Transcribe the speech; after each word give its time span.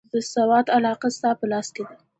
د 0.11 0.13
سوات 0.33 0.65
علاقه 0.77 1.09
ستا 1.15 1.29
په 1.39 1.45
لاس 1.51 1.67
کې 1.75 1.83
ده. 1.87 1.95